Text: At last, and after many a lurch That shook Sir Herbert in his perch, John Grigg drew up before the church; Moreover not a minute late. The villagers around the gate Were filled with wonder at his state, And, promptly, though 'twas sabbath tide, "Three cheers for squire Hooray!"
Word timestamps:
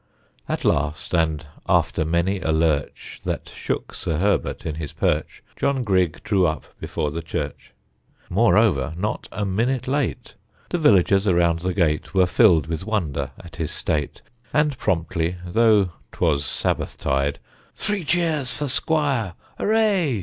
At 0.49 0.65
last, 0.65 1.13
and 1.13 1.45
after 1.69 2.03
many 2.03 2.39
a 2.39 2.51
lurch 2.51 3.21
That 3.23 3.47
shook 3.47 3.93
Sir 3.93 4.17
Herbert 4.17 4.65
in 4.65 4.73
his 4.73 4.93
perch, 4.93 5.43
John 5.55 5.83
Grigg 5.83 6.23
drew 6.23 6.47
up 6.47 6.65
before 6.79 7.11
the 7.11 7.21
church; 7.21 7.71
Moreover 8.27 8.95
not 8.97 9.29
a 9.31 9.45
minute 9.45 9.87
late. 9.87 10.33
The 10.71 10.79
villagers 10.79 11.27
around 11.27 11.59
the 11.59 11.75
gate 11.75 12.15
Were 12.15 12.25
filled 12.25 12.65
with 12.65 12.83
wonder 12.83 13.29
at 13.39 13.57
his 13.57 13.69
state, 13.69 14.23
And, 14.51 14.75
promptly, 14.79 15.35
though 15.45 15.91
'twas 16.11 16.45
sabbath 16.47 16.97
tide, 16.97 17.37
"Three 17.75 18.03
cheers 18.03 18.57
for 18.57 18.67
squire 18.67 19.35
Hooray!" 19.59 20.19